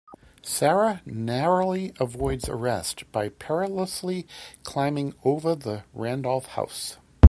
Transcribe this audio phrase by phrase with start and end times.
[0.41, 4.25] Sara narrowly avoids arrest by perilously
[4.63, 6.97] climbing over to the Randolph house.